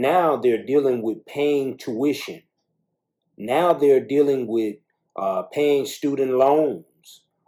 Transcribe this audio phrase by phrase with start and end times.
[0.00, 2.42] now they're dealing with paying tuition.
[3.36, 4.76] Now they're dealing with
[5.16, 6.84] uh, paying student loans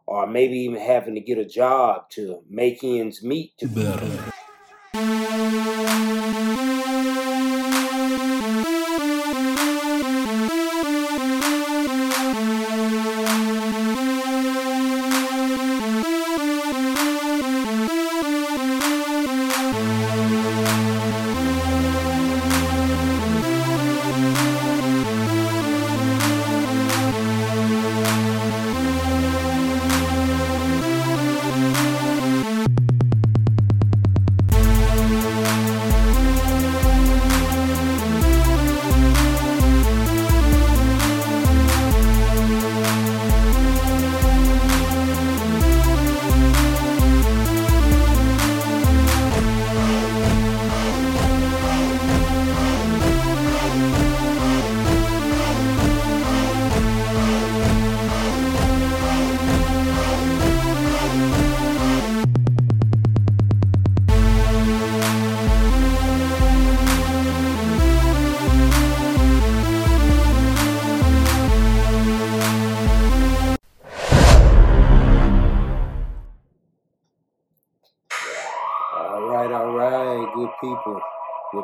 [0.06, 3.56] or maybe even having to get a job to make ends meet.
[3.58, 4.31] To better.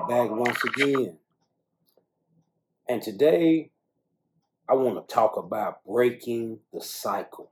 [0.09, 1.19] Back once again.
[2.89, 3.71] And today,
[4.67, 7.51] I want to talk about breaking the cycle.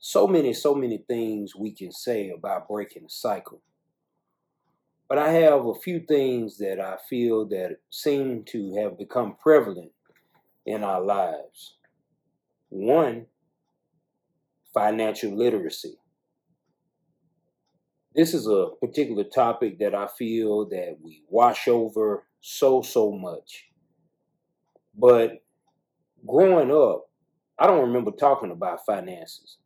[0.00, 3.62] So many, so many things we can say about breaking the cycle.
[5.08, 9.92] But I have a few things that I feel that seem to have become prevalent
[10.66, 11.76] in our lives.
[12.70, 13.26] One,
[14.74, 15.99] financial literacy
[18.14, 23.66] this is a particular topic that I feel that we wash over so, so much.
[24.96, 25.42] But
[26.26, 27.08] growing up,
[27.58, 29.58] I don't remember talking about finances.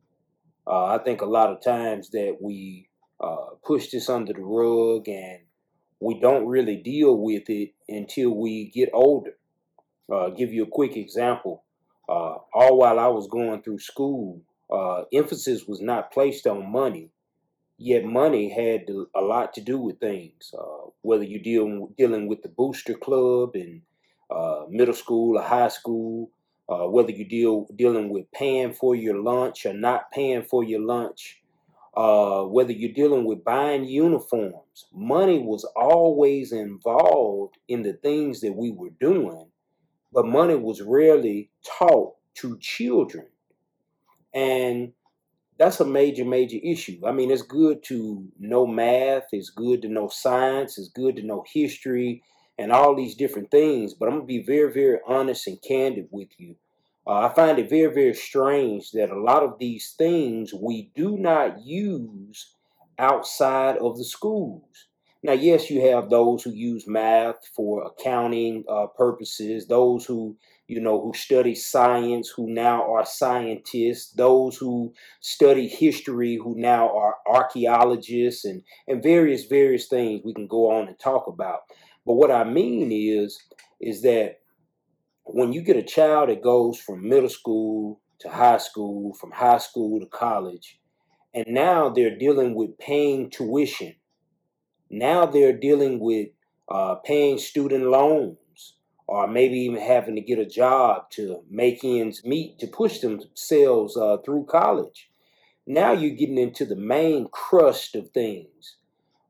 [0.67, 2.89] Uh, I think a lot of times that we
[3.21, 5.41] uh, push this under the rug and
[6.01, 9.37] we don't really deal with it until we get older.
[10.13, 11.65] Uh, give you a quick example.
[12.09, 17.11] Uh, all while I was going through school, uh, emphasis was not placed on money
[17.79, 20.53] yet money had a lot to do with things.
[20.57, 23.83] Uh, whether you're dealing dealing with the booster club in
[24.31, 26.31] uh, middle school or high school,
[26.69, 30.81] uh, whether you deal dealing with paying for your lunch or not paying for your
[30.81, 31.43] lunch,
[31.97, 38.53] uh, whether you're dealing with buying uniforms, money was always involved in the things that
[38.53, 39.47] we were doing,
[40.13, 43.27] but money was rarely taught to children.
[44.33, 44.93] And
[45.59, 47.01] that's a major, major issue.
[47.07, 51.23] I mean, it's good to know math, it's good to know science, it's good to
[51.23, 52.23] know history
[52.59, 53.95] and all these different things.
[53.95, 56.57] But I'm gonna be very, very honest and candid with you.
[57.07, 61.19] Uh, I find it very, very strange that a lot of these things we do
[61.19, 62.55] not use
[62.99, 64.87] outside of the schools.
[65.23, 70.37] Now, yes, you have those who use math for accounting uh, purposes, those who
[70.67, 76.89] you know, who study science, who now are scientists, those who study history, who now
[76.97, 81.61] are archaeologists, and, and various, various things we can go on and talk about.
[82.07, 83.39] But what I mean is,
[83.81, 84.41] is that
[85.25, 89.59] when you get a child that goes from middle school to high school, from high
[89.59, 90.81] school to college,
[91.35, 93.95] and now they're dealing with paying tuition,
[94.89, 96.29] now they're dealing with
[96.69, 98.39] uh, paying student loans
[99.07, 103.97] or maybe even having to get a job to make ends meet to push themselves
[103.97, 105.11] uh, through college.
[105.67, 108.77] Now you're getting into the main crust of things.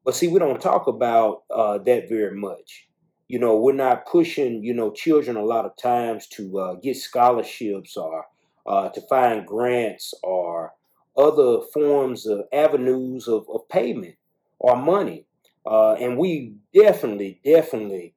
[0.05, 2.89] But see, we don't talk about uh, that very much.
[3.29, 6.97] You know, we're not pushing, you know, children a lot of times to uh, get
[6.97, 8.27] scholarships or
[8.67, 10.73] uh, to find grants or
[11.17, 14.17] other forms of avenues of, of payment
[14.59, 15.27] or money.
[15.65, 18.15] Uh, and we definitely, definitely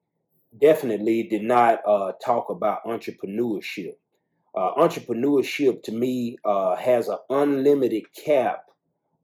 [0.60, 3.96] definitely did not uh, talk about entrepreneurship.
[4.56, 8.66] Uh, entrepreneurship to me uh, has an unlimited cap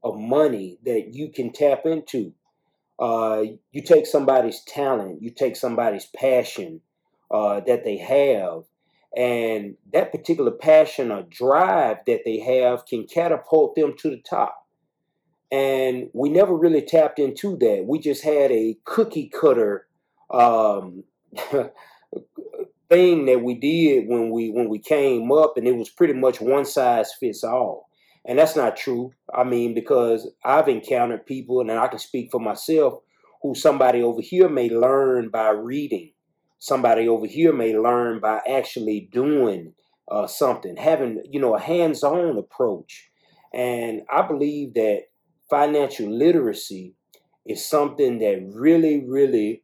[0.02, 2.32] of money that you can tap into.
[2.98, 3.42] Uh,
[3.72, 6.80] you take somebody's talent, you take somebody's passion
[7.30, 8.62] uh, that they have,
[9.16, 14.66] and that particular passion or drive that they have can catapult them to the top.
[15.50, 17.84] And we never really tapped into that.
[17.86, 19.86] We just had a cookie cutter
[20.30, 21.04] um,
[22.88, 26.40] thing that we did when we when we came up and it was pretty much
[26.40, 27.88] one size fits all
[28.26, 32.40] and that's not true i mean because i've encountered people and i can speak for
[32.40, 33.00] myself
[33.44, 36.10] who somebody over here may learn by reading.
[36.58, 39.74] Somebody over here may learn by actually doing
[40.10, 43.10] uh, something, having you know a hands-on approach.
[43.52, 45.02] And I believe that
[45.50, 46.94] financial literacy
[47.44, 49.62] is something that really, really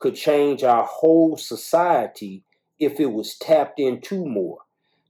[0.00, 2.42] could change our whole society
[2.78, 4.58] if it was tapped into more.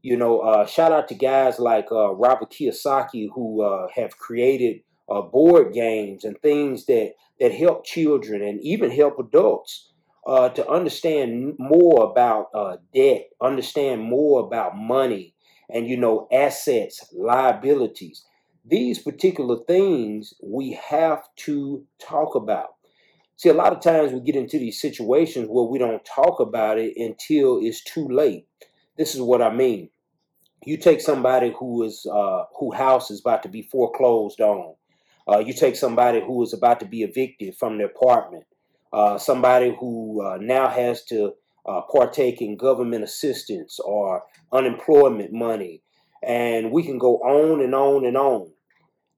[0.03, 4.81] You know, uh, shout out to guys like uh, Robert Kiyosaki who uh, have created
[5.09, 9.91] uh, board games and things that that help children and even help adults
[10.27, 15.35] uh, to understand more about uh, debt, understand more about money,
[15.71, 18.25] and you know assets, liabilities.
[18.65, 22.75] These particular things we have to talk about.
[23.41, 26.79] See, a lot of times we get into these situations where we don't talk about
[26.79, 28.47] it until it's too late.
[28.99, 29.89] This is what I mean.
[30.67, 34.75] You take somebody who is uh, who house is about to be foreclosed on.
[35.27, 38.45] Uh, you take somebody who is about to be evicted from their apartment.
[38.93, 41.33] Uh, somebody who uh, now has to
[41.65, 44.23] uh, partake in government assistance or
[44.53, 45.81] unemployment money,
[46.23, 48.53] and we can go on and on and on.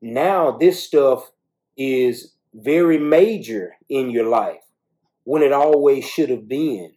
[0.01, 1.33] Now this stuff
[1.77, 4.63] is very major in your life
[5.25, 6.93] when it always should have been.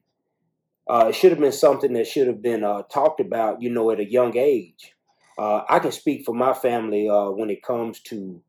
[0.87, 3.89] Uh, it should have been something that should have been uh, talked about, you know,
[3.91, 4.93] at a young age.
[5.37, 8.41] Uh, I can speak for my family uh, when it comes to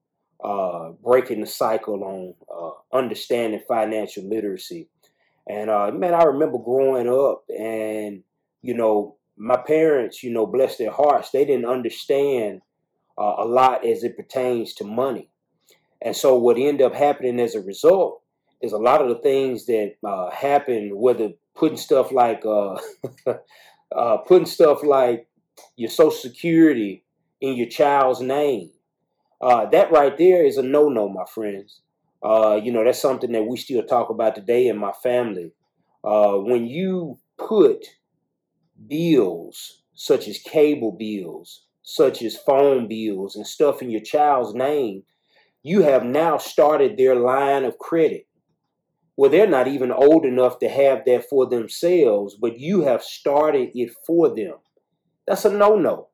[0.44, 4.88] uh, breaking the cycle on uh, understanding financial literacy.
[5.48, 8.22] And man, I remember growing up, and
[8.62, 12.62] you know, my parents, you know, bless their hearts, they didn't understand
[13.16, 15.30] a lot as it pertains to money.
[16.06, 18.22] And so what ended up happening as a result
[18.62, 22.78] is a lot of the things that uh, happen, whether putting stuff like uh,
[23.96, 25.26] uh, putting stuff like
[25.74, 27.04] your social security
[27.40, 28.70] in your child's name,
[29.40, 31.80] uh, that right there is a no-no, my friends.
[32.22, 35.50] Uh, you know that's something that we still talk about today in my family.
[36.04, 37.84] Uh, when you put
[38.86, 45.02] bills such as cable bills, such as phone bills, and stuff in your child's name
[45.66, 48.28] you have now started their line of credit.
[49.16, 53.70] Well, they're not even old enough to have that for themselves, but you have started
[53.74, 54.58] it for them.
[55.26, 56.10] That's a no no.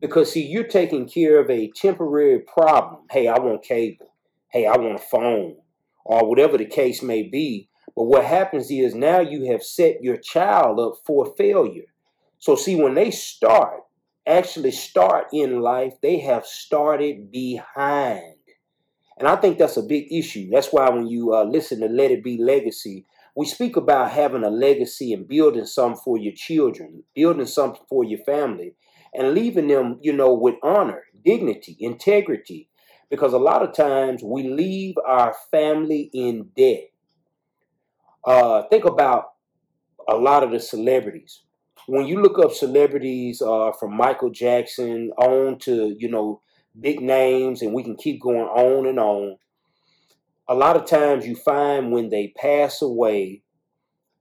[0.00, 3.02] Because, see, you're taking care of a temporary problem.
[3.08, 4.12] Hey, I want cable.
[4.50, 5.56] Hey, I want a phone,
[6.04, 7.68] or whatever the case may be.
[7.94, 11.94] But what happens is now you have set your child up for failure.
[12.38, 13.82] So, see, when they start,
[14.26, 18.35] actually start in life, they have started behind.
[19.18, 20.50] And I think that's a big issue.
[20.50, 24.44] That's why when you uh, listen to Let It Be Legacy, we speak about having
[24.44, 28.74] a legacy and building something for your children, building something for your family,
[29.14, 32.68] and leaving them, you know, with honor, dignity, integrity.
[33.08, 36.90] Because a lot of times we leave our family in debt.
[38.26, 39.32] Uh, think about
[40.08, 41.42] a lot of the celebrities.
[41.86, 46.40] When you look up celebrities uh, from Michael Jackson on to, you know,
[46.80, 49.36] big names, and we can keep going on and on.
[50.48, 53.42] A lot of times you find when they pass away,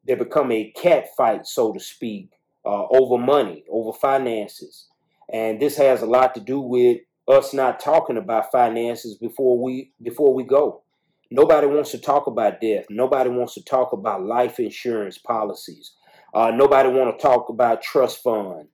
[0.08, 2.30] they become a cat fight, so to speak,
[2.66, 4.88] uh, over money, over finances.
[5.32, 9.92] And this has a lot to do with us not talking about finances before we
[10.02, 10.84] before we go.
[11.32, 12.86] Nobody wants to talk about death.
[12.90, 15.94] Nobody wants to talk about life insurance policies.
[16.34, 18.68] Uh, nobody want to talk about trust fund.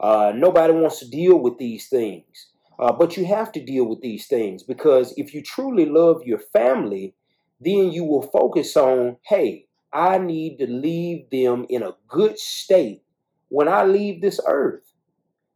[0.00, 2.48] Uh, nobody wants to deal with these things.
[2.78, 6.38] Uh, but you have to deal with these things because if you truly love your
[6.38, 7.14] family,
[7.60, 13.02] then you will focus on, hey, I need to leave them in a good state
[13.48, 14.92] when I leave this earth.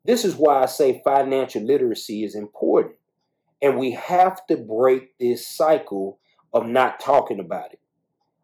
[0.05, 2.97] This is why I say financial literacy is important.
[3.61, 6.19] And we have to break this cycle
[6.53, 7.79] of not talking about it.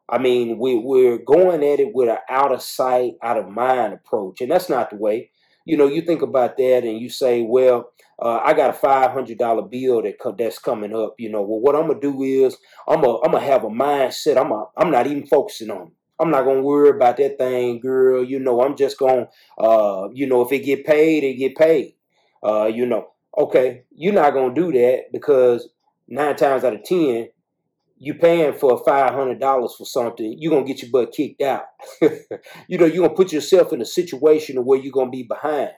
[0.09, 3.93] I mean, we, we're going at it with an out of sight, out of mind
[3.93, 4.41] approach.
[4.41, 5.31] And that's not the way.
[5.69, 9.13] You know, you think about that and you say, well, uh, I got a five
[9.13, 11.15] hundred dollar bill that co- that's coming up.
[11.19, 12.57] You know, well, what I'm gonna do is
[12.89, 14.39] I'm gonna I'm gonna have a mindset.
[14.39, 15.89] I'm a, I'm not even focusing on.
[15.89, 15.93] It.
[16.21, 18.25] I'm not gonna worry about that thing, girl.
[18.25, 21.95] You know, I'm just gonna, uh, you know, if it get paid, it get paid.
[22.45, 25.69] Uh, you know, okay, you're not gonna do that because
[26.09, 27.29] nine times out of ten,
[27.99, 31.65] you paying for five hundred dollars for something, you're gonna get your butt kicked out.
[32.01, 35.73] you know, you're gonna put yourself in a situation where you're gonna be behind.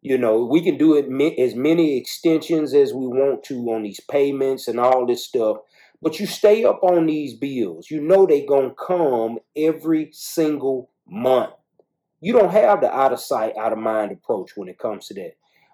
[0.00, 1.06] You know, we can do it
[1.40, 5.58] as many extensions as we want to on these payments and all this stuff,
[6.00, 7.90] but you stay up on these bills.
[7.90, 11.54] You know they gonna come every single month.
[12.20, 15.14] You don't have the out of sight, out of mind approach when it comes to
[15.14, 15.32] that.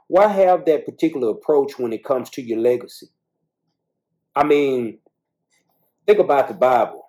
[0.08, 3.08] Why have that particular approach when it comes to your legacy?
[4.36, 4.98] I mean,
[6.06, 7.02] think about the Bible.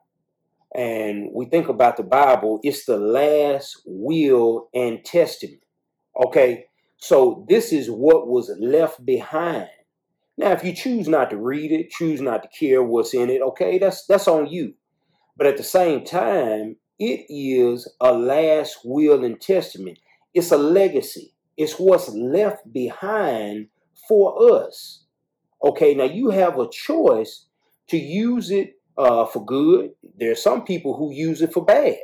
[0.75, 5.61] and we think about the Bible, it's the last will and testament.
[6.25, 6.65] Okay,
[6.97, 9.69] so this is what was left behind.
[10.37, 13.41] Now, if you choose not to read it, choose not to care what's in it,
[13.41, 14.73] okay, that's that's on you.
[15.37, 19.99] But at the same time, it is a last will and testament.
[20.33, 21.33] It's a legacy.
[21.55, 23.67] It's what's left behind
[24.09, 25.05] for us.
[25.63, 27.45] Okay, now you have a choice
[27.89, 29.91] to use it uh, for good.
[30.17, 31.97] There are some people who use it for bad.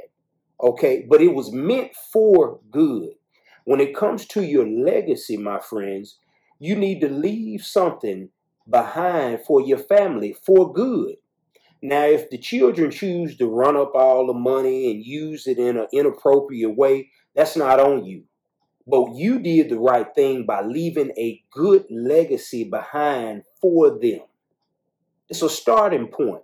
[0.61, 3.09] Okay, but it was meant for good.
[3.65, 6.19] When it comes to your legacy, my friends,
[6.59, 8.29] you need to leave something
[8.69, 11.15] behind for your family for good.
[11.81, 15.77] Now, if the children choose to run up all the money and use it in
[15.77, 18.23] an inappropriate way, that's not on you.
[18.85, 24.21] But you did the right thing by leaving a good legacy behind for them.
[25.29, 26.43] It's a starting point.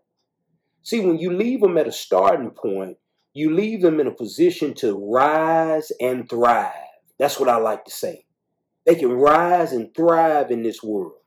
[0.87, 2.95] See, when you leave them at a starting point,
[3.33, 6.71] you leave them in a position to rise and thrive.
[7.19, 8.23] That's what I like to say.
[8.85, 11.19] They can rise and thrive in this world.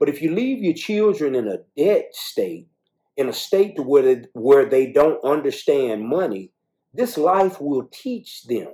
[0.00, 2.68] But if you leave your children in a debt state,
[3.18, 6.50] in a state where they, where they don't understand money,
[6.94, 8.68] this life will teach them.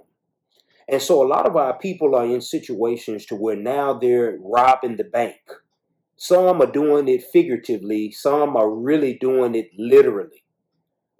[0.88, 4.98] And so a lot of our people are in situations to where now they're robbing
[4.98, 5.40] the bank.
[6.18, 10.44] Some are doing it figuratively, some are really doing it literally.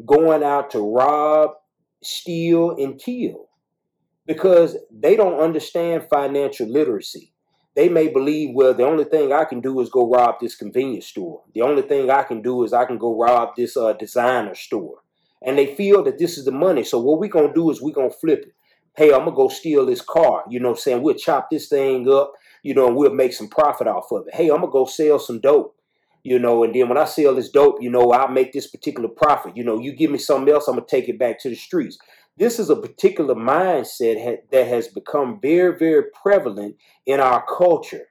[0.04, 1.52] Going out to rob,
[2.02, 3.48] steal, and kill
[4.26, 7.32] because they don't understand financial literacy
[7.78, 11.06] they may believe, well, the only thing I can do is go rob this convenience
[11.06, 11.44] store.
[11.54, 14.96] The only thing I can do is I can go rob this uh, designer store.
[15.46, 16.82] And they feel that this is the money.
[16.82, 18.54] So what we're going to do is we're going to flip it.
[18.96, 20.42] Hey, I'm to go steal this car.
[20.50, 21.04] You know saying?
[21.04, 24.34] We'll chop this thing up, you know, and we'll make some profit off of it.
[24.34, 25.78] Hey, I'm to go sell some dope
[26.24, 29.08] you know, and then when I sell this dope, you know, I'll make this particular
[29.08, 29.56] profit.
[29.56, 31.96] You know, you give me something else, I'm gonna take it back to the streets.
[32.36, 38.08] This is a particular mindset ha- that has become very, very prevalent in our culture.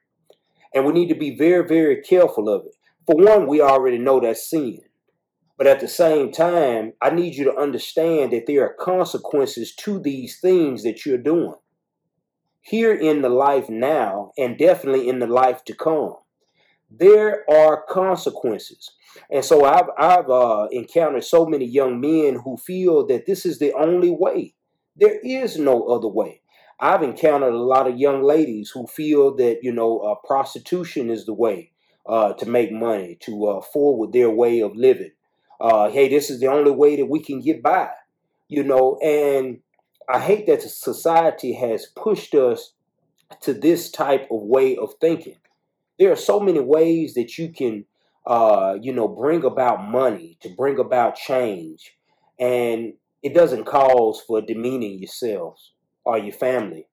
[0.74, 2.72] And we need to be very, very careful of it.
[3.06, 4.80] For one, we already know that's sin.
[5.56, 9.98] But at the same time, I need you to understand that there are consequences to
[9.98, 11.54] these things that you're doing.
[12.68, 16.16] Here in the life now, and definitely in the life to come,
[16.90, 18.90] there are consequences.
[19.30, 23.58] And so I've I've uh, encountered so many young men who feel that this is
[23.58, 24.54] the only way.
[24.96, 26.42] There is no other way.
[26.78, 31.24] I've encountered a lot of young ladies who feel that you know uh, prostitution is
[31.24, 31.72] the way
[32.06, 35.12] uh, to make money, to uh, forward their way of living.
[35.58, 37.88] Uh, hey, this is the only way that we can get by,
[38.48, 38.98] you know.
[39.02, 39.60] And
[40.08, 42.72] I hate that society has pushed us
[43.42, 45.36] to this type of way of thinking.
[45.98, 47.84] There are so many ways that you can
[48.28, 51.96] uh, you know, bring about money, to bring about change.
[52.38, 55.72] And it doesn't cause for demeaning yourselves
[56.04, 56.86] or your family.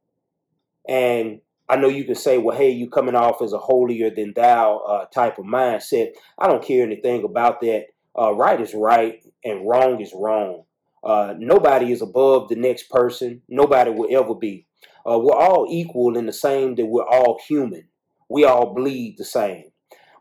[0.88, 4.32] And I know you can say, well, hey, you coming off as a holier than
[4.34, 6.12] thou uh, type of mindset.
[6.40, 7.88] I don't care anything about that.
[8.18, 10.64] Uh, right is right and wrong is wrong.
[11.06, 13.42] Uh, nobody is above the next person.
[13.48, 14.66] Nobody will ever be.
[15.10, 17.88] Uh, we're all equal in the same that we're all human.
[18.28, 19.66] We all bleed the same.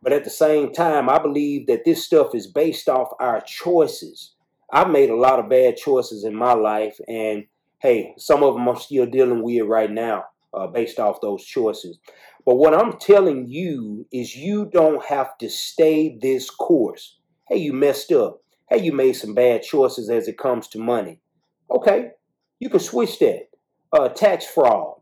[0.03, 4.35] But at the same time, I believe that this stuff is based off our choices.
[4.71, 7.47] I've made a lot of bad choices in my life, and
[7.79, 11.99] hey, some of them I'm still dealing with right now uh, based off those choices.
[12.45, 17.17] But what I'm telling you is you don't have to stay this course.
[17.49, 18.41] Hey, you messed up.
[18.69, 21.21] Hey, you made some bad choices as it comes to money.
[21.71, 22.11] Okay,
[22.59, 23.49] you can switch that.
[23.93, 25.01] Uh, tax fraud,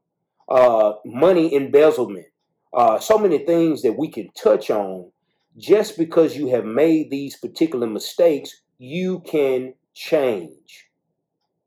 [0.48, 2.26] uh, money embezzlement,
[2.74, 5.10] uh, so many things that we can touch on.
[5.56, 10.88] Just because you have made these particular mistakes, you can change.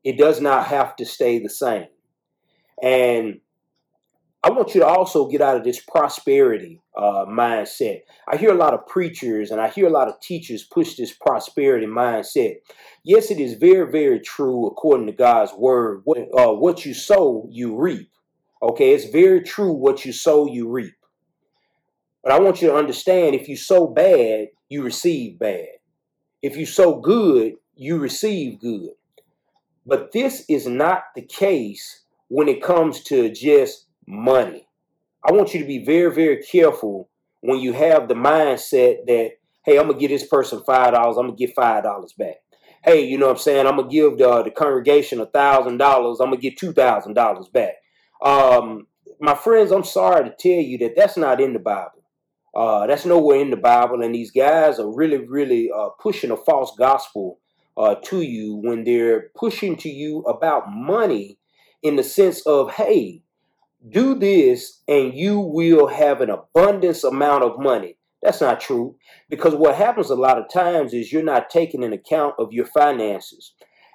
[0.04, 1.86] It does not have to stay the same.
[2.82, 3.40] And
[4.46, 8.02] I want you to also get out of this prosperity uh, mindset.
[8.28, 11.12] I hear a lot of preachers and I hear a lot of teachers push this
[11.12, 12.58] prosperity mindset.
[13.02, 16.02] Yes, it is very, very true according to God's word.
[16.04, 18.08] What, uh, what you sow, you reap.
[18.62, 20.94] Okay, it's very true what you sow, you reap.
[22.22, 25.66] But I want you to understand if you sow bad, you receive bad.
[26.40, 28.90] If you sow good, you receive good.
[29.84, 34.68] But this is not the case when it comes to just money.
[35.24, 37.08] I want you to be very, very careful
[37.40, 39.32] when you have the mindset that,
[39.64, 42.36] hey, I'm going to give this person $5, I'm going to get $5 back
[42.86, 43.66] hey, you know what I'm saying?
[43.66, 46.20] I'm gonna give the, the congregation a thousand dollars.
[46.20, 47.74] I'm gonna get two thousand dollars back.
[48.22, 48.86] Um,
[49.20, 51.90] my friends, I'm sorry to tell you that that's not in the Bible.
[52.54, 56.36] Uh, that's nowhere in the Bible, and these guys are really, really uh, pushing a
[56.36, 57.38] false gospel
[57.76, 61.38] uh, to you when they're pushing to you about money
[61.82, 63.22] in the sense of, hey,
[63.88, 67.96] do this and you will have an abundance amount of money.
[68.22, 68.96] That's not true
[69.28, 72.66] because what happens a lot of times is you're not taking an account of your
[72.66, 73.52] finances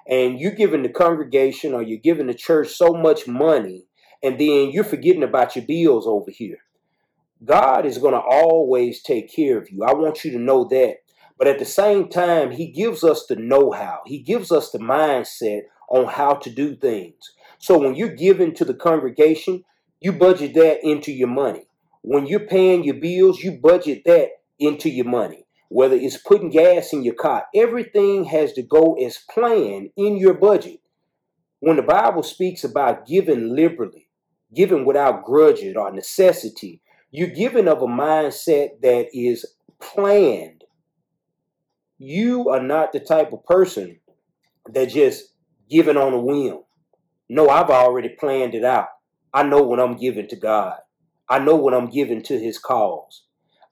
[0.08, 3.84] and you're giving the congregation or you're giving the church so much money
[4.22, 6.58] and then you're forgetting about your bills over here.
[7.44, 9.82] God is going to always take care of you.
[9.84, 10.98] I want you to know that.
[11.38, 14.78] But at the same time, He gives us the know how, He gives us the
[14.78, 17.32] mindset on how to do things.
[17.58, 19.64] So when you're giving to the congregation,
[20.02, 21.68] you budget that into your money.
[22.02, 25.46] When you're paying your bills, you budget that into your money.
[25.68, 30.34] Whether it's putting gas in your car, everything has to go as planned in your
[30.34, 30.80] budget.
[31.60, 34.08] When the Bible speaks about giving liberally,
[34.52, 36.82] giving without grudge or necessity,
[37.12, 39.46] you're giving of a mindset that is
[39.80, 40.64] planned.
[41.98, 44.00] You are not the type of person
[44.68, 45.32] that just
[45.70, 46.62] giving on a whim.
[47.28, 48.88] No, I've already planned it out.
[49.34, 50.78] I know what I'm giving to God.
[51.28, 53.24] I know what I'm giving to His cause.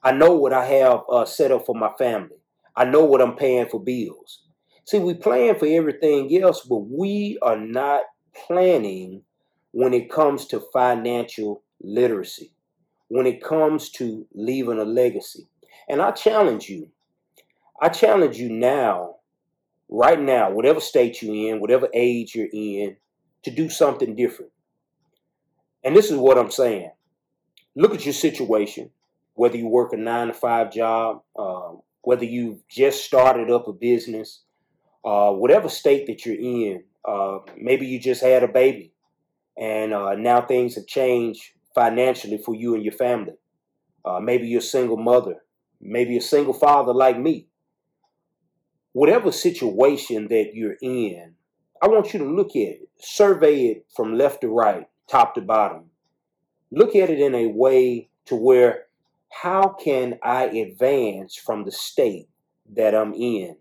[0.03, 2.37] I know what I have uh, set up for my family.
[2.75, 4.43] I know what I'm paying for bills.
[4.87, 8.03] See, we plan for everything else, but we are not
[8.47, 9.23] planning
[9.73, 12.53] when it comes to financial literacy,
[13.09, 15.47] when it comes to leaving a legacy.
[15.89, 16.89] And I challenge you,
[17.81, 19.17] I challenge you now,
[19.91, 22.97] right now, whatever state you're in, whatever age you're in,
[23.43, 24.53] to do something different.
[25.83, 26.91] And this is what I'm saying.
[27.75, 28.91] Look at your situation,
[29.35, 31.73] whether you work a nine to five job, uh,
[32.03, 34.43] whether you've just started up a business,
[35.05, 36.85] uh, whatever state that you're in.
[37.05, 38.93] Uh, maybe you just had a baby
[39.61, 43.35] and uh, now things have changed financially for you and your family.
[44.05, 45.37] Uh, maybe you're a single mother,
[45.81, 47.47] maybe a single father like me.
[48.93, 51.35] Whatever situation that you're in,
[51.83, 55.41] I want you to look at it, survey it from left to right, top to
[55.41, 55.87] bottom.
[56.71, 58.85] Look at it in a way to where
[59.31, 62.29] how can I advance from the state
[62.75, 63.57] that I'm in?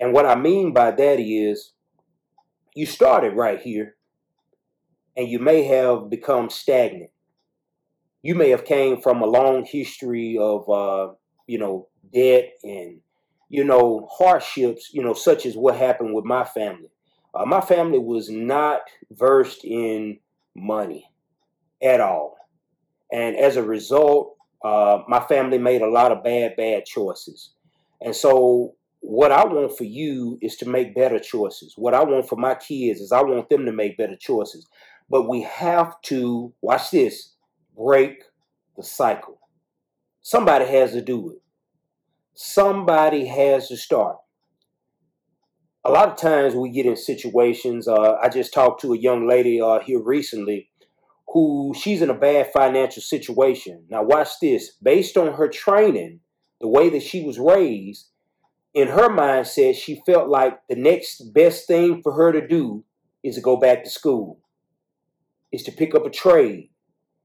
[0.00, 1.72] And what I mean by that is
[2.74, 3.96] you started right here
[5.16, 7.10] and you may have become stagnant.
[8.22, 11.14] You may have came from a long history of, uh,
[11.46, 13.00] you know, debt and,
[13.48, 16.88] you know, hardships, you know, such as what happened with my family.
[17.34, 20.18] Uh, my family was not versed in
[20.54, 21.10] money
[21.82, 22.36] at all.
[23.12, 27.50] And as a result, uh, my family made a lot of bad, bad choices.
[28.00, 31.74] And so, what I want for you is to make better choices.
[31.76, 34.68] What I want for my kids is I want them to make better choices.
[35.10, 37.34] But we have to, watch this,
[37.76, 38.22] break
[38.76, 39.40] the cycle.
[40.22, 41.42] Somebody has to do it.
[42.34, 44.16] Somebody has to start.
[45.84, 47.88] A lot of times we get in situations.
[47.88, 50.70] Uh, I just talked to a young lady uh, here recently
[51.28, 53.84] who she's in a bad financial situation.
[53.88, 54.72] Now, watch this.
[54.82, 56.20] Based on her training,
[56.60, 58.08] the way that she was raised,
[58.74, 62.84] in her mindset, she felt like the next best thing for her to do
[63.22, 64.38] is to go back to school
[65.52, 66.70] is to pick up a trade.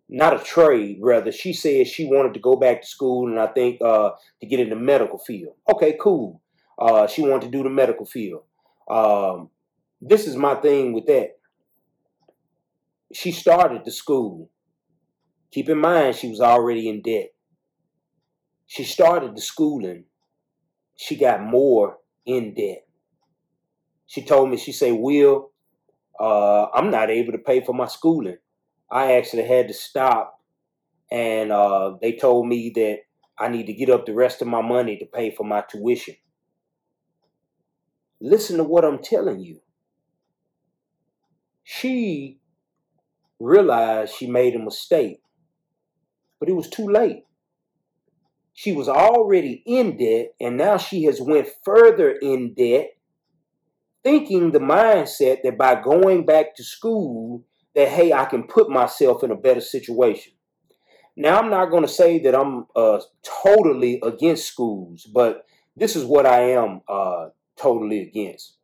[0.10, 1.32] Not a trade, rather.
[1.32, 4.60] She said she wanted to go back to school and I think uh, to get
[4.60, 5.56] in the medical field.
[5.70, 6.42] Okay, cool.
[6.80, 8.44] Uh, she wanted to do the medical field.
[8.90, 9.50] Um,
[10.02, 11.38] this is my thing with that.
[13.14, 14.50] She started the school.
[15.52, 17.30] Keep in mind, she was already in debt.
[18.68, 20.06] She started the schooling.
[20.98, 22.86] She got more in debt.
[24.08, 25.52] She told me, she said, Will,
[26.20, 28.38] uh, I'm not able to pay for my schooling.
[28.92, 30.40] I actually had to stop,
[31.12, 33.00] and uh, they told me that
[33.38, 36.16] I need to get up the rest of my money to pay for my tuition.
[38.20, 39.60] Listen to what I'm telling you.
[41.64, 42.40] She
[43.40, 45.22] realized she made a mistake,
[46.40, 47.24] but it was too late.
[48.54, 52.98] She was already in debt, and now she has went further in debt
[54.08, 57.44] thinking the mindset that by going back to school
[57.76, 60.32] that hey i can put myself in a better situation
[61.18, 63.02] now i'm not going to say that i'm uh,
[63.44, 67.28] totally against schools but this is what i am uh,
[67.60, 68.56] totally against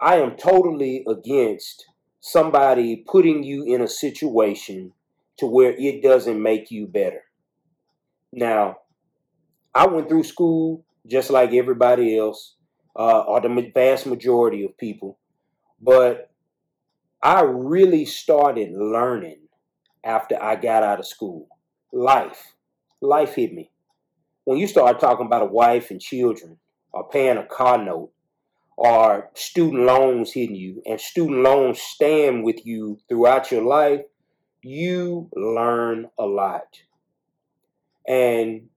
[0.00, 1.86] i am totally against
[2.20, 4.92] somebody putting you in a situation
[5.36, 7.22] to where it doesn't make you better
[8.32, 8.76] now
[9.74, 12.54] i went through school just like everybody else
[12.98, 15.18] uh, or the vast majority of people.
[15.80, 16.30] But
[17.22, 19.38] I really started learning
[20.04, 21.48] after I got out of school.
[21.92, 22.54] Life.
[23.00, 23.70] Life hit me.
[24.44, 26.58] When you start talking about a wife and children,
[26.98, 28.10] or paying a car note,
[28.76, 34.00] or student loans hitting you and student loans stand with you throughout your life,
[34.62, 36.80] you learn a lot.
[38.06, 38.68] And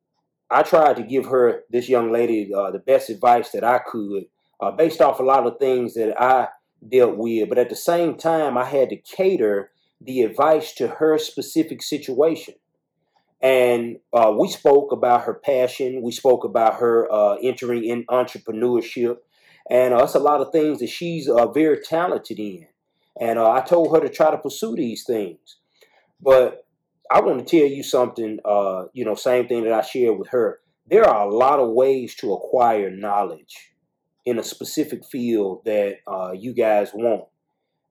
[0.51, 4.25] I tried to give her, this young lady, uh, the best advice that I could,
[4.59, 6.49] uh, based off a lot of things that I
[6.87, 7.49] dealt with.
[7.49, 12.55] But at the same time, I had to cater the advice to her specific situation.
[13.41, 16.01] And uh, we spoke about her passion.
[16.03, 19.17] We spoke about her uh, entering in entrepreneurship.
[19.69, 22.67] And uh, it's a lot of things that she's uh, very talented in.
[23.19, 25.57] And uh, I told her to try to pursue these things.
[26.21, 26.65] But
[27.09, 30.29] I want to tell you something, uh, you know, same thing that I shared with
[30.29, 30.59] her.
[30.87, 33.71] There are a lot of ways to acquire knowledge
[34.25, 35.97] in a specific field that
[36.35, 37.25] you guys want.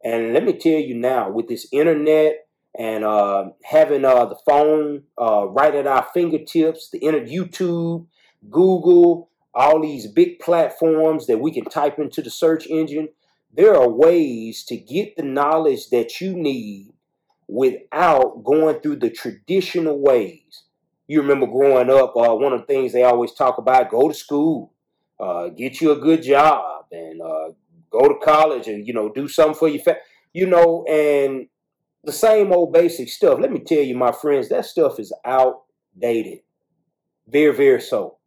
[0.02, 2.46] And let me tell you now, with this internet
[2.78, 8.06] and uh, having uh, the phone uh, right at our fingertips, the internet, YouTube,
[8.48, 13.08] Google, all these big platforms that we can type into the search engine,
[13.52, 16.92] there are ways to get the knowledge that you need
[17.48, 20.62] without going through the traditional ways.
[21.08, 24.14] You remember growing up, uh, one of the things they always talk about: go to
[24.14, 24.72] school,
[25.18, 27.48] uh, get you a good job, and uh,
[27.90, 30.00] go to college, and you know do something for your family.
[30.32, 31.48] You know, and
[32.04, 33.38] the same old basic stuff.
[33.40, 36.40] Let me tell you, my friends, that stuff is outdated.
[37.28, 38.18] Very, very so.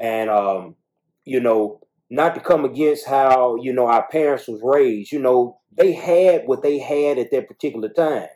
[0.00, 0.76] And um,
[1.24, 5.58] you know, not to come against how, you know, our parents was raised, you know,
[5.76, 8.28] they had what they had at that particular time.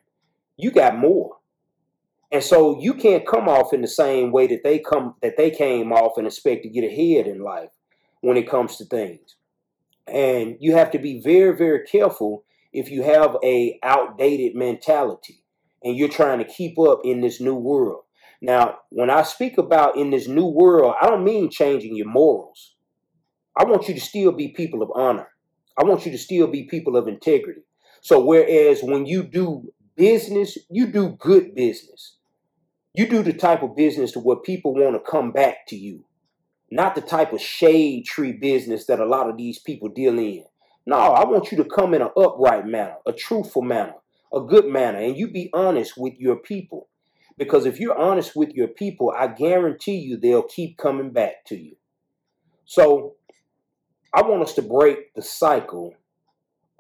[0.57, 1.37] You got more.
[2.33, 5.51] And so you can't come off in the same way that they come that they
[5.51, 7.71] came off and expect to get ahead in life
[8.21, 9.37] when it comes to things.
[10.07, 15.43] And you have to be very, very careful if you have a outdated mentality
[15.83, 18.05] and you're trying to keep up in this new world.
[18.43, 22.75] Now, when I speak about in this new world, I don't mean changing your morals.
[23.57, 25.29] I want you to still be people of honor.
[25.77, 27.63] I want you to still be people of integrity.
[28.01, 32.17] So, whereas when you do business, you do good business.
[32.95, 36.05] You do the type of business to where people want to come back to you,
[36.71, 40.45] not the type of shade tree business that a lot of these people deal in.
[40.87, 43.95] No, I want you to come in an upright manner, a truthful manner,
[44.33, 46.89] a good manner, and you be honest with your people.
[47.37, 51.57] Because if you're honest with your people, I guarantee you they'll keep coming back to
[51.57, 51.77] you.
[52.65, 53.15] So
[54.13, 55.95] I want us to break the cycle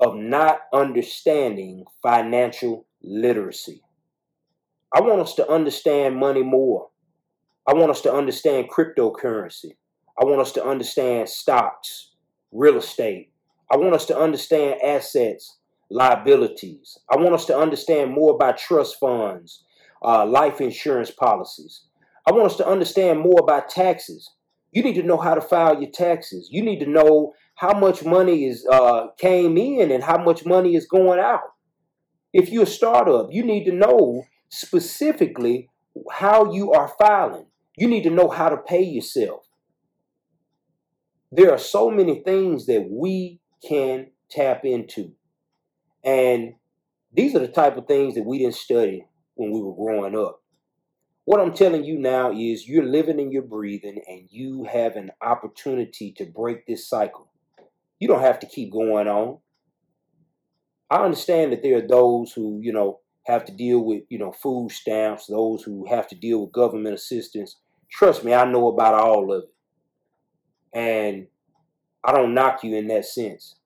[0.00, 3.82] of not understanding financial literacy.
[4.94, 6.88] I want us to understand money more.
[7.66, 9.76] I want us to understand cryptocurrency.
[10.20, 12.10] I want us to understand stocks,
[12.50, 13.30] real estate,
[13.70, 15.58] I want us to understand assets,
[15.90, 16.98] liabilities.
[17.10, 19.64] I want us to understand more about trust funds,
[20.02, 21.84] uh, life insurance policies.
[22.26, 24.30] I want us to understand more about taxes.
[24.72, 26.48] You need to know how to file your taxes.
[26.50, 30.74] You need to know how much money is uh, came in and how much money
[30.76, 31.40] is going out.
[32.32, 35.68] If you're a startup, you need to know specifically
[36.12, 37.46] how you are filing.
[37.76, 39.46] You need to know how to pay yourself.
[41.32, 45.12] There are so many things that we can tap into.
[46.04, 46.54] And
[47.12, 50.42] these are the type of things that we didn't study when we were growing up.
[51.24, 55.10] What I'm telling you now is you're living and you're breathing, and you have an
[55.20, 57.30] opportunity to break this cycle.
[57.98, 59.38] You don't have to keep going on.
[60.90, 64.32] I understand that there are those who, you know, have to deal with, you know,
[64.32, 67.58] food stamps, those who have to deal with government assistance.
[67.90, 69.50] Trust me, I know about all of it.
[70.72, 71.26] And
[72.04, 73.56] I don't knock you in that sense.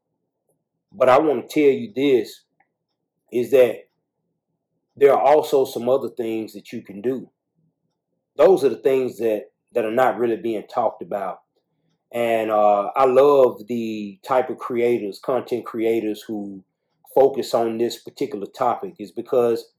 [0.92, 2.42] But I want to tell you this
[3.32, 3.88] is that
[4.96, 7.30] there are also some other things that you can do.
[8.36, 11.40] Those are the things that, that are not really being talked about.
[12.12, 16.62] And uh, I love the type of creators, content creators who
[17.12, 19.72] focus on this particular topic, is because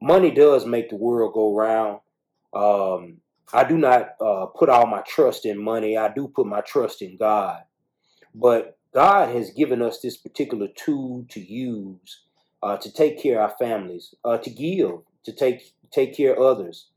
[0.00, 1.98] money does make the world go round.
[2.54, 3.18] Um,
[3.52, 5.96] I do not uh, put all my trust in money.
[5.96, 7.62] I do put my trust in God.
[8.34, 12.20] But God has given us this particular tool to use
[12.62, 16.42] uh, to take care of our families, uh, to give, to take take care of
[16.42, 16.88] others.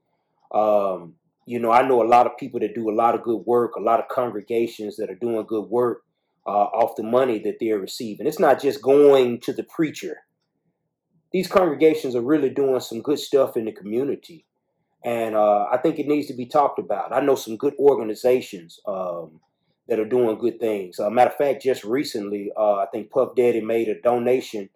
[0.54, 1.16] Um,
[1.46, 3.76] you know, I know a lot of people that do a lot of good work,
[3.76, 6.04] a lot of congregations that are doing good work
[6.46, 8.28] uh, off the money that they're receiving.
[8.28, 10.18] It's not just going to the preacher.
[11.32, 14.46] These congregations are really doing some good stuff in the community.
[15.04, 17.14] And uh, I think it needs to be talked about.
[17.14, 19.40] I know some good organizations um,
[19.92, 21.02] that are doing good things.
[21.02, 24.70] Uh, matter of fact, just recently, uh, I think Puff Daddy made a donation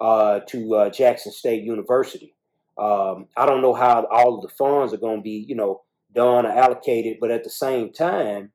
[0.00, 2.34] uh, to uh, Jackson State University.
[2.76, 5.82] Um, I don't know how all of the funds are going to be, you know,
[6.12, 8.50] done or allocated, but at the same time,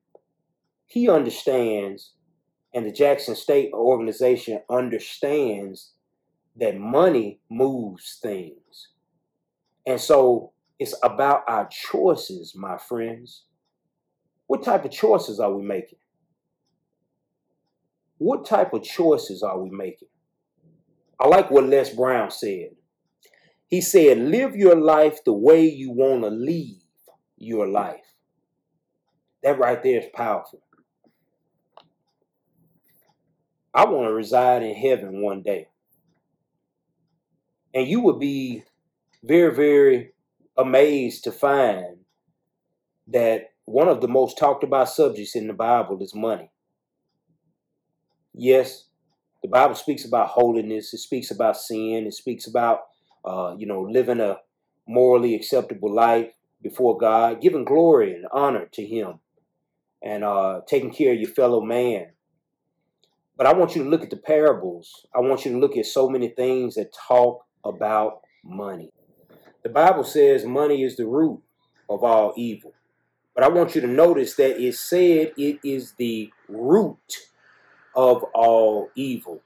[0.86, 2.12] he understands
[2.74, 5.92] And the Jackson State organization understands
[6.56, 8.88] that money moves things.
[9.86, 13.44] And so it's about our choices, my friends.
[14.46, 15.98] What type of choices are we making?
[18.22, 20.06] What type of choices are we making?
[21.18, 22.76] I like what Les Brown said.
[23.66, 26.82] He said, Live your life the way you want to leave
[27.36, 28.14] your life.
[29.42, 30.62] That right there is powerful.
[33.74, 35.66] I want to reside in heaven one day.
[37.74, 38.62] And you would be
[39.24, 40.12] very, very
[40.56, 41.96] amazed to find
[43.08, 46.52] that one of the most talked about subjects in the Bible is money.
[48.34, 48.86] Yes,
[49.42, 50.94] the Bible speaks about holiness.
[50.94, 52.06] It speaks about sin.
[52.06, 52.80] It speaks about,
[53.24, 54.38] uh, you know, living a
[54.86, 59.20] morally acceptable life before God, giving glory and honor to Him,
[60.02, 62.12] and uh, taking care of your fellow man.
[63.36, 65.06] But I want you to look at the parables.
[65.14, 68.90] I want you to look at so many things that talk about money.
[69.62, 71.40] The Bible says money is the root
[71.88, 72.72] of all evil.
[73.34, 76.98] But I want you to notice that it said it is the root
[77.94, 79.42] of all evil.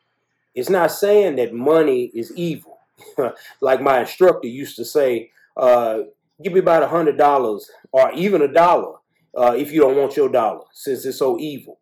[0.55, 2.79] It's not saying that money is evil.
[3.61, 6.01] like my instructor used to say, uh,
[6.43, 8.97] give me about a hundred dollars or even a dollar
[9.37, 11.79] uh, if you don't want your dollar, since it's so evil.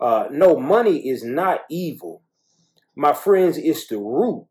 [0.00, 2.22] Uh, no, money is not evil.
[2.94, 4.46] My friends, it's the root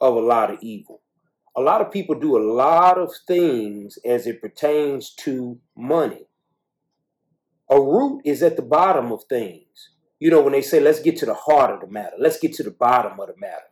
[0.00, 1.00] of a lot of evil.
[1.56, 6.26] A lot of people do a lot of things as it pertains to money.
[7.70, 11.16] A root is at the bottom of things you know, when they say, let's get
[11.18, 13.62] to the heart of the matter, let's get to the bottom of the matter.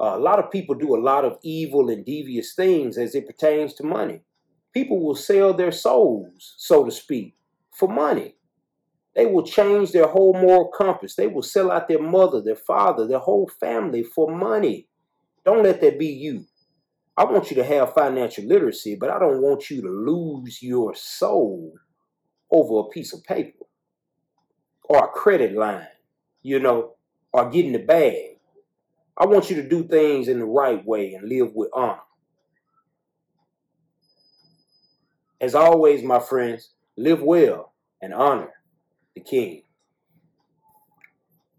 [0.00, 3.26] Uh, a lot of people do a lot of evil and devious things as it
[3.26, 4.20] pertains to money.
[4.72, 7.34] People will sell their souls, so to speak,
[7.74, 8.36] for money.
[9.16, 11.16] They will change their whole moral compass.
[11.16, 14.86] They will sell out their mother, their father, their whole family for money.
[15.44, 16.44] Don't let that be you.
[17.16, 20.94] I want you to have financial literacy, but I don't want you to lose your
[20.94, 21.72] soul
[22.52, 23.64] over a piece of paper
[24.88, 25.86] or a credit line,
[26.42, 26.94] you know,
[27.32, 28.38] or getting the bag.
[29.16, 32.00] I want you to do things in the right way and live with honor.
[35.40, 38.52] As always, my friends, live well and honor
[39.14, 39.62] the king.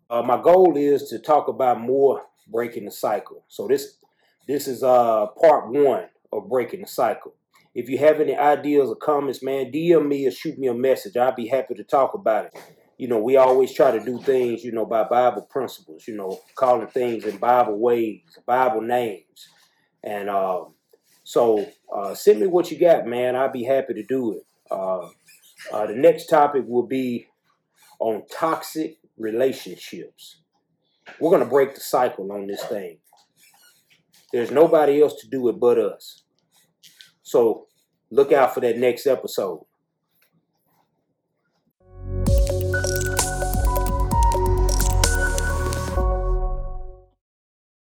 [0.10, 3.44] Uh, my goal is to talk about more breaking the cycle.
[3.48, 3.98] So this
[4.48, 7.36] this is uh part one of breaking the cycle.
[7.76, 11.16] If you have any ideas or comments, man, DM me or shoot me a message.
[11.16, 12.54] I'll be happy to talk about it
[13.00, 16.38] you know, we always try to do things, you know, by Bible principles, you know,
[16.56, 19.48] calling things in Bible ways, Bible names.
[20.04, 20.74] And um,
[21.24, 23.38] so uh, send me what you got, man.
[23.38, 24.44] I'll be happy to do it.
[24.70, 25.08] Uh,
[25.72, 27.28] uh, the next topic will be
[28.00, 30.42] on toxic relationships.
[31.22, 32.98] We're going to break the cycle on this thing.
[34.34, 36.24] There's nobody else to do it but us.
[37.22, 37.68] So
[38.12, 39.66] look out for that next episode.